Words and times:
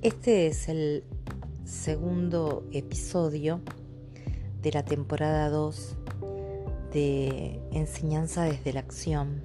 Este 0.00 0.46
es 0.46 0.68
el 0.68 1.02
segundo 1.64 2.64
episodio 2.70 3.60
de 4.62 4.70
la 4.70 4.84
temporada 4.84 5.50
2 5.50 5.96
de 6.92 7.60
Enseñanza 7.72 8.44
desde 8.44 8.72
la 8.72 8.78
Acción. 8.78 9.42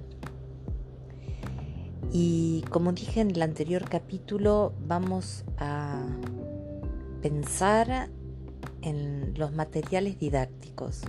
Y 2.12 2.62
como 2.70 2.92
dije 2.92 3.20
en 3.20 3.32
el 3.32 3.42
anterior 3.42 3.88
capítulo, 3.88 4.72
vamos 4.86 5.44
a 5.58 6.06
pensar 7.20 8.08
en 8.80 9.34
los 9.36 9.52
materiales 9.52 10.20
didácticos. 10.20 11.00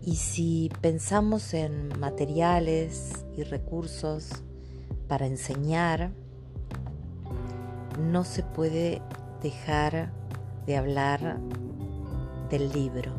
Y 0.00 0.14
si 0.14 0.70
pensamos 0.80 1.54
en 1.54 1.88
materiales 1.98 3.24
y 3.36 3.42
recursos 3.42 4.44
para 5.08 5.26
enseñar, 5.26 6.12
no 8.02 8.24
se 8.24 8.42
puede 8.42 9.00
dejar 9.40 10.10
de 10.66 10.76
hablar 10.76 11.38
del 12.50 12.70
libro. 12.72 13.12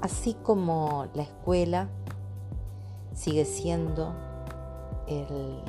Así 0.00 0.34
como 0.34 1.06
la 1.14 1.22
escuela 1.22 1.88
sigue 3.12 3.44
siendo 3.44 4.14
el 5.06 5.62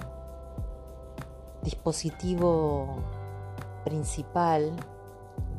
dispositivo 1.64 2.98
principal 3.84 4.72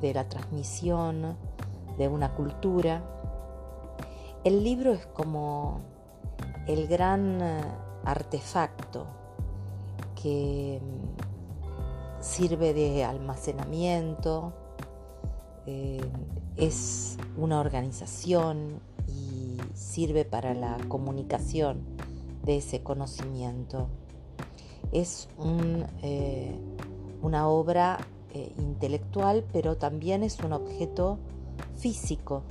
de 0.01 0.15
la 0.15 0.29
transmisión 0.29 1.37
de 1.99 2.09
una 2.09 2.35
cultura, 2.35 3.03
el 4.45 4.65
libro 4.65 4.93
es 4.93 5.07
como 5.07 5.81
el 6.67 6.87
gran 6.89 7.39
artefacto 8.05 9.07
que 10.21 10.81
mm, 10.83 12.23
sirve 12.23 12.75
de 12.75 13.05
almacenamiento, 13.05 14.53
eh, 15.67 16.01
es 16.57 17.17
una 17.37 17.61
organización 17.61 18.81
y 19.07 19.59
sirve 19.75 20.25
para 20.25 20.55
la 20.55 20.77
comunicación 20.89 21.83
de 22.45 22.59
ese 22.59 22.83
conocimiento. 22.83 23.89
Es 24.93 25.29
eh, 26.03 26.55
una 27.23 27.49
obra 27.49 27.99
eh, 28.35 28.53
intelectual, 28.59 29.45
pero 29.53 29.77
también 29.77 30.23
es 30.23 30.41
un 30.41 30.53
objeto 30.53 31.19
físico. 31.77 32.43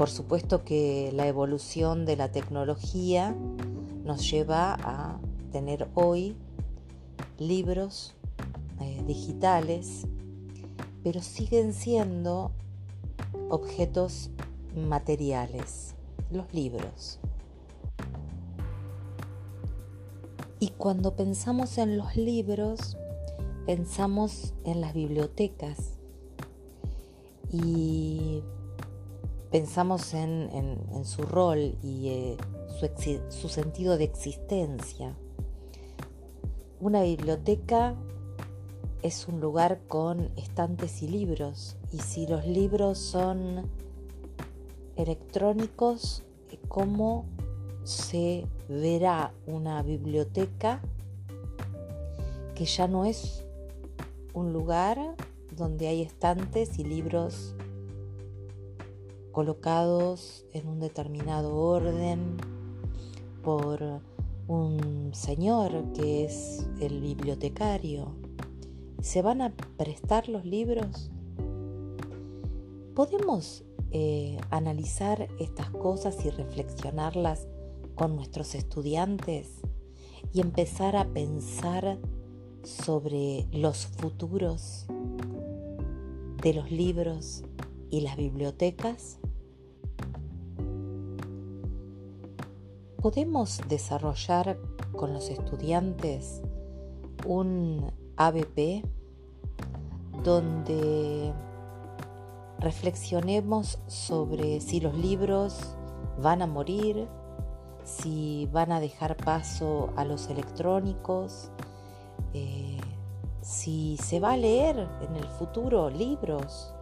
Por 0.00 0.08
supuesto 0.08 0.64
que 0.64 1.12
la 1.12 1.26
evolución 1.26 2.06
de 2.06 2.16
la 2.16 2.32
tecnología 2.32 3.36
nos 4.02 4.30
lleva 4.30 4.78
a 4.82 5.20
tener 5.52 5.88
hoy 5.92 6.36
libros 7.36 8.14
eh, 8.80 9.04
digitales, 9.06 10.06
pero 11.04 11.20
siguen 11.20 11.74
siendo 11.74 12.50
objetos 13.50 14.30
materiales, 14.74 15.94
los 16.30 16.50
libros. 16.54 17.18
Y 20.60 20.68
cuando 20.78 21.14
pensamos 21.14 21.76
en 21.76 21.98
los 21.98 22.16
libros, 22.16 22.96
pensamos 23.66 24.54
en 24.64 24.80
las 24.80 24.94
bibliotecas. 24.94 25.98
Y 27.52 28.42
pensamos 29.50 30.14
en, 30.14 30.78
su 31.04 31.22
rol 31.22 31.76
y 31.82 32.08
eh, 32.08 32.36
su, 33.30 33.48
sentido 33.48 33.96
de 33.96 34.04
existencia. 34.04 35.14
Una 36.80 37.02
biblioteca 37.02 37.94
es 39.02 39.28
un 39.28 39.40
lugar 39.40 39.80
con 39.88 40.30
estantes 40.36 41.02
y 41.02 41.08
libros 41.08 41.76
y 41.92 41.98
si 41.98 42.26
los 42.26 42.46
libros 42.46 42.98
son 42.98 43.68
electrónicos, 44.96 46.22
¿cómo 46.68 47.24
se 47.84 48.46
verá 48.68 49.32
una 49.46 49.82
biblioteca 49.82 50.80
que 52.54 52.66
ya 52.66 52.86
no 52.86 53.04
es 53.04 53.44
un 54.34 54.52
lugar 54.52 55.16
donde 55.56 55.88
hay 55.88 56.02
estantes 56.02 56.78
y 56.78 56.84
libros 56.84 57.56
colocados 59.32 60.44
en 60.52 60.68
un 60.68 60.80
determinado 60.80 61.54
orden 61.56 62.36
por 63.42 64.00
un 64.48 65.10
señor 65.14 65.92
que 65.92 66.24
es 66.24 66.66
el 66.80 67.00
bibliotecario. 67.00 68.14
¿Se 69.00 69.22
van 69.22 69.42
a 69.42 69.54
prestar 69.76 70.28
los 70.28 70.44
libros? 70.44 71.10
¿Podemos 72.94 73.64
eh, 73.92 74.38
analizar 74.50 75.28
estas 75.38 75.70
cosas 75.70 76.24
y 76.24 76.30
reflexionarlas 76.30 77.48
con 77.94 78.16
nuestros 78.16 78.54
estudiantes 78.54 79.60
y 80.32 80.40
empezar 80.40 80.96
a 80.96 81.06
pensar 81.06 81.98
sobre 82.62 83.46
los 83.52 83.86
futuros 83.86 84.86
de 86.42 86.54
los 86.54 86.70
libros 86.70 87.44
y 87.90 88.00
las 88.00 88.16
bibliotecas? 88.16 89.18
¿Podemos 93.02 93.60
desarrollar 93.68 94.58
con 94.92 95.12
los 95.12 95.30
estudiantes 95.30 96.42
un 97.26 97.90
ABP 98.16 98.84
donde 100.22 101.32
reflexionemos 102.58 103.78
sobre 103.86 104.60
si 104.60 104.80
los 104.80 104.94
libros 104.94 105.76
van 106.20 106.42
a 106.42 106.46
morir, 106.46 107.08
si 107.84 108.48
van 108.52 108.72
a 108.72 108.80
dejar 108.80 109.16
paso 109.16 109.90
a 109.96 110.04
los 110.04 110.28
electrónicos, 110.28 111.50
eh, 112.34 112.78
si 113.40 113.96
se 113.96 114.20
va 114.20 114.32
a 114.32 114.36
leer 114.36 114.86
en 115.08 115.16
el 115.16 115.26
futuro 115.26 115.88
libros 115.88 116.74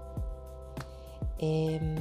Em, 1.38 1.96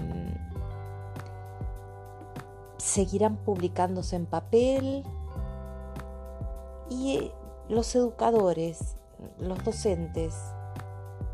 seguirán 2.78 3.38
publicándose 3.38 4.16
en 4.16 4.26
papel 4.26 5.04
y 6.90 7.18
eh, 7.18 7.32
los 7.70 7.94
educadores, 7.96 8.96
los 9.40 9.64
docentes, 9.64 10.34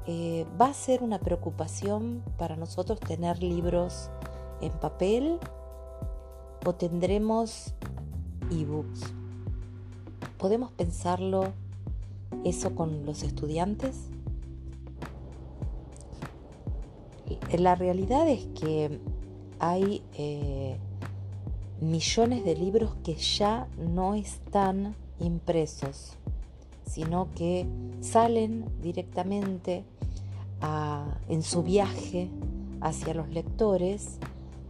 eh, 0.06 0.46
va 0.60 0.68
a 0.68 0.74
ser 0.74 1.02
una 1.02 1.20
preocupación 1.20 2.24
para 2.38 2.58
nosotros 2.58 3.00
tener 3.00 3.42
libros 3.42 4.10
en 4.60 4.72
papel 4.74 5.40
o 6.66 6.74
tendremos 6.74 7.74
ebooks. 8.52 9.14
¿Podemos 10.38 10.72
pensarlo 10.72 11.54
eso 12.44 12.76
con 12.76 13.06
los 13.06 13.24
estudiantes? 13.24 14.10
La 17.58 17.76
realidad 17.76 18.28
es 18.28 18.46
que 18.60 19.00
hay 19.60 20.02
eh, 20.16 20.76
millones 21.82 22.44
de 22.44 22.56
libros 22.56 22.96
que 23.04 23.14
ya 23.14 23.68
no 23.78 24.16
están 24.16 24.96
impresos, 25.20 26.14
sino 26.86 27.28
que 27.36 27.68
salen 28.02 28.66
directamente 28.82 29.84
en 31.30 31.44
su 31.44 31.62
viaje 31.62 32.30
hacia 32.82 33.14
los 33.14 33.30
lectores 33.30 34.18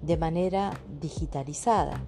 de 0.02 0.18
manera 0.18 0.74
digitalizada. 1.00 2.02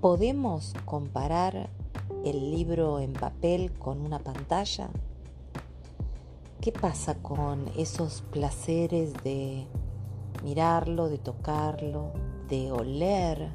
¿Podemos 0.00 0.74
comparar 0.84 1.70
el 2.24 2.52
libro 2.52 3.00
en 3.00 3.14
papel 3.14 3.72
con 3.72 4.00
una 4.00 4.20
pantalla? 4.20 4.90
¿Qué 6.60 6.72
pasa 6.72 7.14
con 7.22 7.68
esos 7.76 8.22
placeres 8.22 9.12
de 9.22 9.66
mirarlo, 10.42 11.08
de 11.08 11.18
tocarlo, 11.18 12.12
de 12.48 12.72
oler 12.72 13.50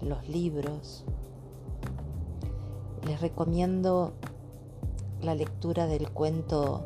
los 0.00 0.28
libros? 0.28 1.04
Les 3.06 3.20
recomiendo 3.20 4.12
la 5.22 5.34
lectura 5.34 5.86
del 5.86 6.10
cuento 6.10 6.84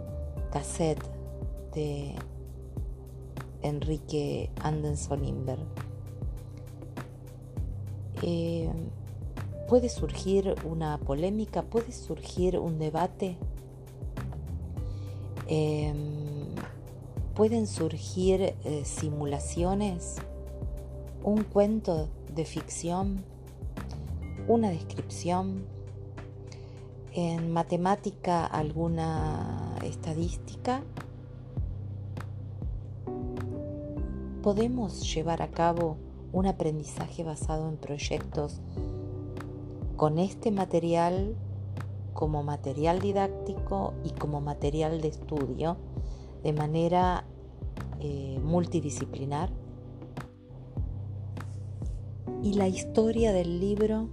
Cassette 0.51 1.05
de 1.75 2.15
Enrique 3.63 4.51
Anderson 4.63 5.25
Inver. 5.25 5.59
Eh, 8.23 8.71
puede 9.69 9.91
surgir 9.91 10.55
una 10.65 10.99
polémica, 10.99 11.63
puede 11.63 11.93
surgir 11.93 12.59
un 12.59 12.79
debate 12.79 13.37
Em, 15.49 16.55
pueden 17.35 17.67
surgir 17.67 18.55
eh, 18.65 18.83
simulaciones, 18.85 20.17
un 21.25 21.43
cuento 21.43 22.09
de 22.35 22.45
ficción, 22.45 23.25
una 24.47 24.69
descripción, 24.71 25.65
en 27.13 27.51
matemática 27.51 28.45
alguna 28.45 29.77
estadística. 29.83 30.83
Podemos 34.43 35.15
llevar 35.15 35.43
a 35.43 35.49
cabo 35.49 35.97
un 36.33 36.47
aprendizaje 36.47 37.25
basado 37.25 37.69
en 37.69 37.77
proyectos 37.77 38.61
con 39.97 40.19
este 40.19 40.51
material 40.51 41.35
como 42.19 42.43
material 42.43 42.99
didáctico 42.99 43.95
y 44.03 44.11
como 44.11 44.41
material 44.41 45.01
de 45.01 45.07
estudio 45.07 45.77
de 46.43 46.53
manera 46.53 47.23
eh, 48.01 48.41
multidisciplinar. 48.43 49.51
Y 52.43 52.55
la 52.55 52.67
historia 52.67 53.33
del 53.33 53.61
libro, 53.61 54.09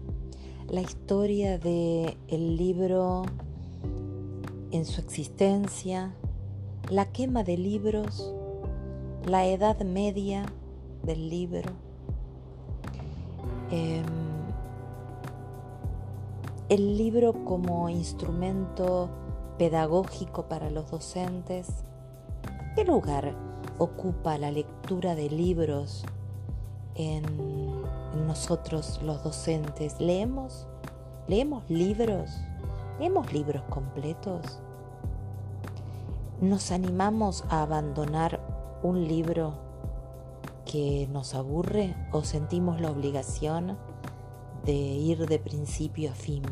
la 0.69 0.81
historia 0.81 1.57
del 1.57 2.15
el 2.27 2.57
libro 2.57 3.23
en 4.69 4.85
su 4.85 5.01
existencia, 5.01 6.13
la 6.91 7.11
quema 7.11 7.43
de 7.43 7.57
libros, 7.57 8.31
la 9.25 9.47
edad 9.47 9.81
media 9.81 10.45
del 11.01 11.27
libro. 11.27 11.71
Em, 13.71 14.24
el 16.67 16.97
libro 16.97 17.45
como 17.45 17.89
instrumento 17.89 19.09
pedagógico 19.57 20.47
para 20.47 20.71
los 20.71 20.89
docentes. 20.89 21.67
¿Qué 22.75 22.83
lugar 22.83 23.35
ocupa 23.77 24.37
la 24.39 24.51
lectura 24.51 25.13
de 25.15 25.29
libros 25.29 26.05
en, 26.95 27.23
nosotros 28.25 28.99
los 29.03 29.23
docentes? 29.23 29.99
¿Leemos? 29.99 30.67
¿Leemos 31.27 31.69
libros? 31.69 32.31
¿Leemos 32.99 33.31
libros 33.31 33.61
completos? 33.69 34.59
¿Nos 36.41 36.71
animamos 36.71 37.43
a 37.49 37.61
abandonar 37.61 38.79
un 38.81 39.07
libro 39.07 39.53
que 40.65 41.07
nos 41.11 41.35
aburre 41.35 41.95
o 42.11 42.23
sentimos 42.23 42.81
la 42.81 42.89
obligación 42.89 43.77
de 44.65 44.73
ir 44.73 45.27
de 45.27 45.39
principio 45.39 46.11
a 46.11 46.15
fin. 46.15 46.43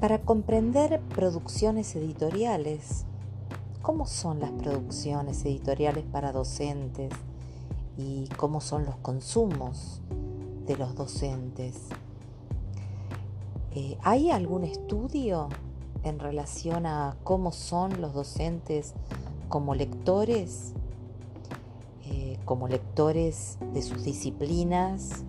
Para 0.00 0.20
comprender 0.20 1.00
producciones 1.14 1.94
editoriales, 1.94 3.04
¿cómo 3.82 4.06
son 4.06 4.40
las 4.40 4.50
producciones 4.50 5.44
editoriales 5.44 6.04
para 6.04 6.32
docentes 6.32 7.12
y 7.96 8.26
cómo 8.36 8.60
son 8.60 8.84
los 8.84 8.96
consumos 8.96 10.00
de 10.66 10.76
los 10.76 10.94
docentes? 10.94 11.76
Eh, 13.74 13.96
¿Hay 14.02 14.30
algún 14.30 14.64
estudio 14.64 15.48
en 16.02 16.18
relación 16.18 16.84
a 16.84 17.16
cómo 17.22 17.52
son 17.52 18.00
los 18.00 18.12
docentes 18.12 18.94
como 19.48 19.74
lectores 19.74 20.74
como 22.44 22.68
lectores 22.68 23.58
de 23.72 23.82
sus 23.82 24.04
disciplinas, 24.04 25.24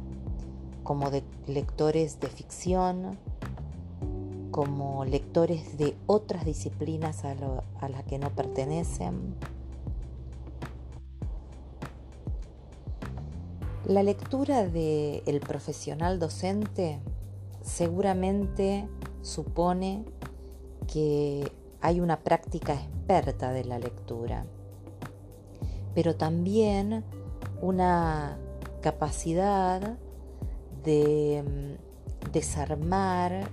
como 0.83 1.11
de 1.11 1.23
lectores 1.47 2.19
de 2.19 2.27
ficción, 2.27 3.17
como 4.51 5.05
lectores 5.05 5.77
de 5.77 5.95
otras 6.05 6.45
disciplinas 6.45 7.23
a, 7.25 7.33
las 7.89 8.03
que 8.03 8.19
no 8.19 8.29
pertenecen. 8.29 9.35
La 13.85 14.03
lectura 14.03 14.67
del 14.67 15.39
profesional 15.39 16.19
docente 16.19 16.99
seguramente 17.61 18.87
supone 19.21 20.05
que 20.87 21.51
hay 21.81 21.99
una 21.99 22.19
práctica 22.19 22.75
experta 22.75 23.51
de 23.51 23.65
la 23.65 23.79
lectura 23.79 24.45
pero 25.93 26.15
también 26.15 27.03
una 27.61 28.37
capacidad 28.81 29.97
de 30.83 31.43
mm, 31.45 32.31
desarmar 32.31 33.49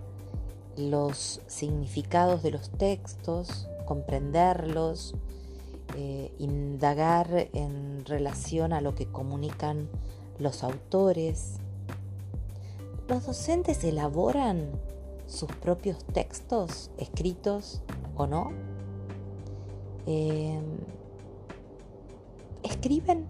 los 0.77 1.41
significados 1.47 2.43
de 2.43 2.51
los 2.51 2.71
textos, 2.71 3.69
comprenderlos, 3.87 5.15
eh, 5.97 6.33
indagar 6.39 7.49
en 7.53 8.05
relación 8.05 8.73
a 8.73 8.81
lo 8.81 8.95
que 8.95 9.07
comunican 9.07 9.89
los 10.39 10.63
autores. 10.63 11.57
Los 13.09 13.27
docentes 13.27 13.83
elaboran 13.85 14.71
sus 15.27 15.51
propios 15.51 16.05
textos, 16.05 16.91
escritos 16.97 17.83
o 18.17 18.27
no. 18.27 18.53
Em, 20.07 20.79
escriben, 22.63 23.25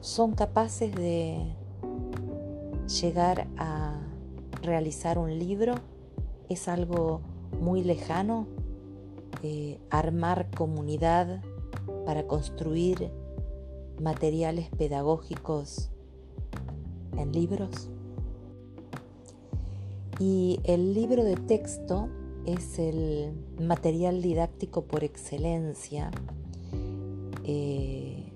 son 0.00 0.34
capaces 0.34 0.94
de 0.94 1.54
llegar 3.00 3.46
a 3.56 4.00
realizar 4.62 5.18
un 5.18 5.38
libro, 5.38 5.74
es 6.48 6.68
algo 6.68 7.20
muy 7.60 7.82
lejano, 7.82 8.46
eh, 9.42 9.78
armar 9.90 10.50
comunidad 10.50 11.42
para 12.06 12.26
construir 12.26 13.10
materiales 14.00 14.68
pedagógicos 14.70 15.90
en 17.16 17.32
libros. 17.32 17.90
Y 20.18 20.60
el 20.64 20.94
libro 20.94 21.24
de 21.24 21.36
texto 21.36 22.08
es 22.46 22.78
el 22.78 23.32
material 23.58 24.22
didáctico 24.22 24.84
por 24.84 25.02
excelencia 25.02 26.10
eh, 27.44 28.32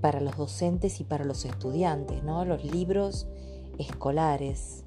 para 0.00 0.20
los 0.20 0.36
docentes 0.36 1.00
y 1.00 1.04
para 1.04 1.24
los 1.24 1.44
estudiantes, 1.44 2.22
¿no? 2.22 2.44
Los 2.44 2.64
libros 2.64 3.28
escolares, 3.78 4.84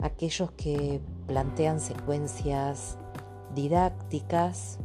aquellos 0.00 0.52
que 0.52 1.00
plantean 1.26 1.80
secuencias 1.80 2.96
didácticas, 3.54 4.78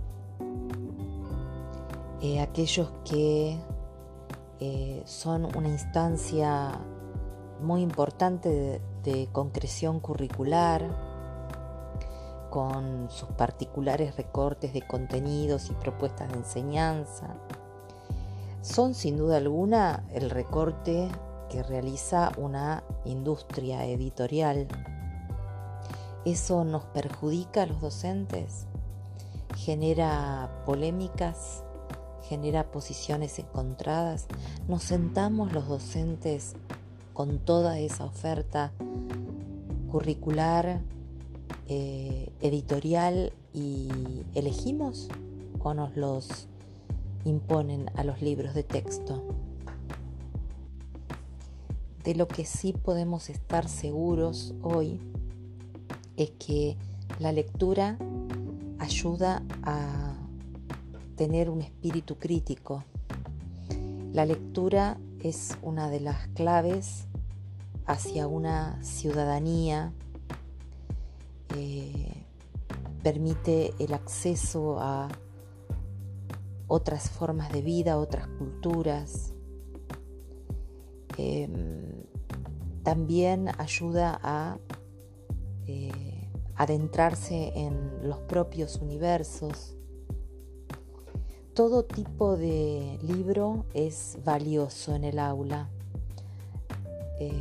eh, 2.21 2.39
aquellos 2.39 2.91
que 3.05 3.57
eh, 4.59 5.01
son 5.05 5.45
una 5.55 5.69
instancia 5.69 6.71
muy 7.61 7.81
importante 7.81 8.81
de 9.03 9.29
concreción 9.31 9.99
curricular, 9.99 11.10
con 12.51 13.09
sus 13.09 13.29
particulares 13.29 14.17
recortes 14.17 14.73
de 14.73 14.85
contenidos 14.85 15.69
y 15.69 15.73
propuestas 15.73 16.29
de 16.29 16.35
enseñanza. 16.35 17.33
Son 18.61 18.93
sin 18.93 19.17
duda 19.17 19.37
alguna 19.37 20.03
el 20.11 20.29
recorte 20.29 21.09
que 21.49 21.63
realiza 21.63 22.31
una 22.37 22.83
industria 23.05 23.85
editorial. 23.85 24.67
¿Eso 26.25 26.65
nos 26.65 26.83
perjudica 26.83 27.63
a 27.63 27.65
los 27.67 27.79
docentes? 27.79 28.67
¿Genera 29.55 30.61
polémicas? 30.65 31.63
¿Genera 32.23 32.69
posiciones 32.69 33.39
encontradas? 33.39 34.27
¿Nos 34.67 34.83
sentamos 34.83 35.53
los 35.53 35.69
docentes 35.69 36.53
con 37.13 37.39
toda 37.39 37.79
esa 37.79 38.03
oferta 38.03 38.73
curricular 39.89 40.81
eh, 41.73 42.33
editorial 42.41 43.31
y 43.53 43.87
elegimos 44.35 45.07
o 45.63 45.73
nos 45.73 45.95
los 45.95 46.49
imponen 47.23 47.89
a 47.95 48.03
los 48.03 48.21
libros 48.21 48.53
de 48.53 48.63
texto. 48.63 49.23
De 52.03 52.13
lo 52.13 52.27
que 52.27 52.43
sí 52.43 52.73
podemos 52.73 53.29
estar 53.29 53.69
seguros 53.69 54.53
hoy 54.61 54.99
es 56.17 56.31
que 56.31 56.75
la 57.19 57.31
lectura 57.31 57.97
ayuda 58.77 59.41
a 59.63 60.13
tener 61.15 61.49
un 61.49 61.61
espíritu 61.61 62.17
crítico. 62.17 62.83
La 64.11 64.25
lectura 64.25 64.97
es 65.23 65.57
una 65.61 65.89
de 65.89 66.01
las 66.01 66.27
claves 66.35 67.05
hacia 67.85 68.27
una 68.27 68.77
ciudadanía 68.83 69.93
eh, 71.55 72.25
permite 73.03 73.73
el 73.79 73.93
acceso 73.93 74.79
a 74.79 75.07
otras 76.67 77.09
formas 77.09 77.51
de 77.51 77.61
vida, 77.61 77.97
otras 77.97 78.27
culturas. 78.27 79.33
Em, 81.17 82.03
también 82.83 83.49
ayuda 83.57 84.19
a, 84.23 84.57
eh, 85.67 86.29
adentrarse 86.55 87.51
en 87.55 88.07
los 88.07 88.19
propios 88.19 88.77
universos. 88.77 89.75
Todo 91.53 91.83
tipo 91.83 92.37
de 92.37 92.97
libro 93.01 93.65
es 93.73 94.17
valioso 94.23 94.95
en 94.95 95.03
el 95.03 95.19
aula. 95.19 95.69
Eh, 97.19 97.31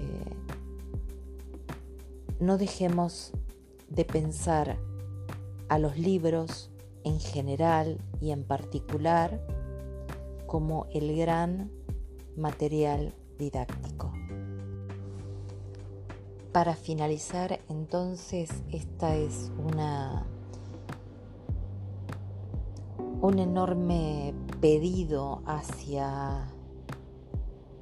no 2.40 2.58
dejemos 2.58 3.32
de 3.90 4.04
pensar 4.04 4.78
a 5.68 5.78
los 5.78 5.98
libros 5.98 6.70
en 7.04 7.20
general 7.20 7.98
y 8.20 8.30
en 8.30 8.44
particular 8.44 9.40
como 10.46 10.86
el 10.92 11.16
gran 11.16 11.70
material 12.36 13.14
didáctico. 13.38 14.12
Para 16.52 16.74
finalizar, 16.74 17.60
entonces, 17.68 18.50
esta 18.70 19.14
es 19.14 19.52
una 19.58 20.26
un 23.22 23.38
enorme 23.38 24.32
pedido 24.60 25.42
hacia 25.44 26.48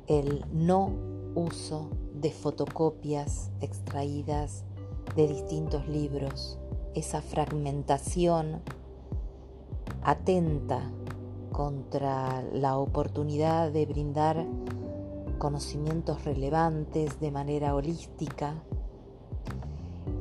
el 0.08 0.44
no 0.52 0.92
uso 1.36 1.90
de 2.14 2.32
fotocopias 2.32 3.52
extraídas 3.60 4.64
de 5.18 5.26
distintos 5.26 5.88
libros, 5.88 6.60
esa 6.94 7.20
fragmentación 7.20 8.60
atenta 10.04 10.92
contra 11.50 12.40
la 12.52 12.78
oportunidad 12.78 13.72
de 13.72 13.84
brindar 13.84 14.46
conocimientos 15.38 16.24
relevantes 16.24 17.18
de 17.18 17.32
manera 17.32 17.74
holística, 17.74 18.62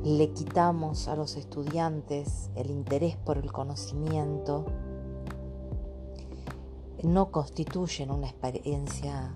le 0.02 0.32
quitamos 0.32 1.06
a 1.06 1.14
los 1.14 1.36
estudiantes 1.36 2.50
el 2.56 2.68
interés 2.68 3.16
por 3.16 3.38
el 3.38 3.52
conocimiento, 3.52 4.66
no 7.04 7.30
constituyen 7.30 8.10
una 8.10 8.26
experiencia 8.26 9.32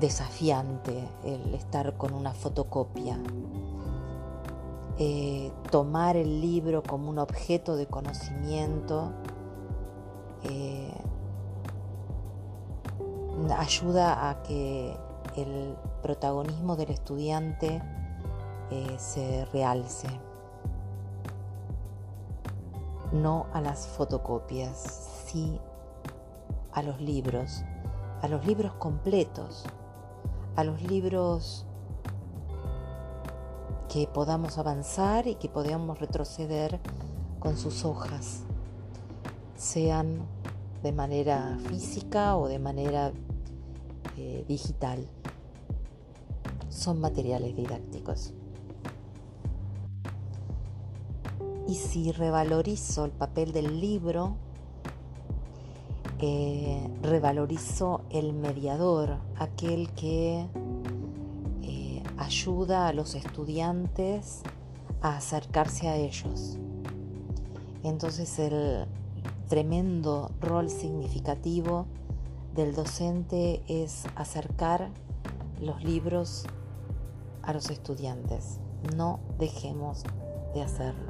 desafiante 0.00 1.06
el 1.24 1.54
estar 1.54 1.98
con 1.98 2.14
una 2.14 2.32
fotocopia. 2.32 3.20
Eh, 4.98 5.52
tomar 5.70 6.16
el 6.16 6.40
libro 6.40 6.82
como 6.82 7.10
un 7.10 7.18
objeto 7.18 7.76
de 7.76 7.86
conocimiento 7.86 9.12
eh, 10.42 10.90
ayuda 13.58 14.30
a 14.30 14.42
que 14.42 14.96
el 15.36 15.76
protagonismo 16.02 16.76
del 16.76 16.90
estudiante 16.90 17.82
eh, 18.70 18.94
se 18.98 19.44
realce. 19.52 20.08
No 23.12 23.46
a 23.52 23.60
las 23.60 23.86
fotocopias, 23.86 25.24
sí 25.26 25.60
a 26.72 26.82
los 26.82 27.00
libros, 27.00 27.64
a 28.22 28.28
los 28.28 28.46
libros 28.46 28.72
completos, 28.74 29.64
a 30.56 30.64
los 30.64 30.82
libros 30.82 31.65
que 33.96 34.06
podamos 34.06 34.58
avanzar 34.58 35.26
y 35.26 35.36
que 35.36 35.48
podamos 35.48 35.98
retroceder 35.98 36.80
con 37.38 37.56
sus 37.56 37.86
hojas, 37.86 38.42
sean 39.56 40.18
de 40.82 40.92
manera 40.92 41.56
física 41.70 42.36
o 42.36 42.46
de 42.46 42.58
manera 42.58 43.10
eh, 44.18 44.44
digital. 44.46 45.08
Son 46.68 47.00
materiales 47.00 47.56
didácticos. 47.56 48.34
Y 51.66 51.76
si 51.76 52.12
revalorizo 52.12 53.06
el 53.06 53.12
papel 53.12 53.52
del 53.52 53.80
libro, 53.80 54.36
eh, 56.18 56.86
revalorizo 57.00 58.02
el 58.10 58.34
mediador, 58.34 59.16
aquel 59.38 59.88
que 59.94 60.46
ayuda 62.46 62.86
a 62.86 62.92
los 62.92 63.16
estudiantes 63.16 64.42
a 65.00 65.16
acercarse 65.16 65.88
a 65.88 65.96
ellos. 65.96 66.58
Entonces 67.82 68.38
el 68.38 68.86
tremendo 69.48 70.30
rol 70.40 70.70
significativo 70.70 71.86
del 72.54 72.72
docente 72.72 73.64
es 73.66 74.04
acercar 74.14 74.90
los 75.60 75.82
libros 75.82 76.44
a 77.42 77.52
los 77.52 77.68
estudiantes. 77.70 78.60
No 78.94 79.18
dejemos 79.40 80.04
de 80.54 80.62
hacerlo. 80.62 81.05